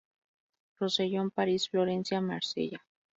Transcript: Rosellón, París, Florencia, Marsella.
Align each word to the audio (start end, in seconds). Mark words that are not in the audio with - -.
Rosellón, 0.79 1.29
París, 1.31 1.69
Florencia, 1.69 2.21
Marsella. 2.21 2.81